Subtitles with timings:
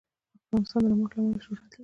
[0.45, 1.77] افغانستان د نمک له امله شهرت لري.